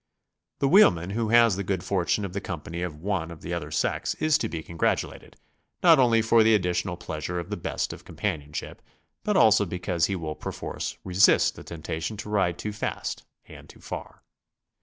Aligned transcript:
The 0.57 0.67
wheelman 0.67 1.11
who 1.11 1.29
has 1.29 1.55
the 1.57 1.63
good 1.63 1.83
fortune 1.83 2.25
of 2.25 2.33
the 2.33 2.41
company 2.41 2.81
of 2.81 3.01
one 3.03 3.29
of 3.29 3.41
the 3.43 3.53
other 3.53 3.69
sex 3.69 4.15
is 4.15 4.35
to 4.39 4.49
be 4.49 4.63
congratulated, 4.63 5.37
not 5.83 5.99
only 5.99 6.23
for 6.23 6.41
the 6.41 6.55
additional 6.55 6.97
pleasure 6.97 7.39
of 7.39 7.51
the 7.51 7.55
best 7.55 7.93
of 7.93 8.03
companionship, 8.03 8.81
but 9.23 9.37
also 9.37 9.63
because 9.63 10.07
he 10.07 10.15
will 10.15 10.33
perforce 10.33 10.97
resist 11.03 11.53
the 11.53 11.63
temptation 11.63 12.17
to 12.17 12.29
ride 12.31 12.57
too 12.57 12.73
fast 12.73 13.25
and 13.45 13.69
too 13.69 13.79
far. 13.79 14.23